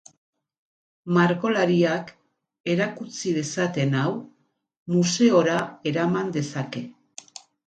[1.17, 2.09] Margolariak
[2.75, 4.07] erakutsi dezaten hau
[4.95, 5.59] museora
[5.93, 6.85] eraman dezake.